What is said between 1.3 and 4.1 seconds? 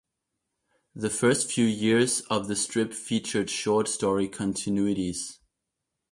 few years of the strip featured short